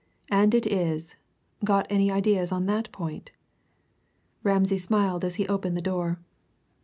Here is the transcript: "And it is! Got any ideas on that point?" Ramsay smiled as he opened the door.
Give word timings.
"And 0.31 0.55
it 0.55 0.65
is! 0.65 1.13
Got 1.63 1.85
any 1.91 2.09
ideas 2.09 2.51
on 2.51 2.65
that 2.65 2.91
point?" 2.91 3.29
Ramsay 4.41 4.79
smiled 4.79 5.23
as 5.23 5.35
he 5.35 5.47
opened 5.47 5.77
the 5.77 5.79
door. 5.79 6.19